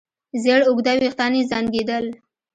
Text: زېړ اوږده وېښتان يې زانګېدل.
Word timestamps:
زېړ 0.43 0.61
اوږده 0.69 0.93
وېښتان 1.01 1.31
يې 1.37 1.41
زانګېدل. 1.51 2.05